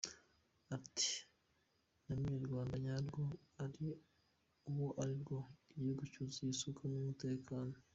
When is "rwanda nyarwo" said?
2.49-3.21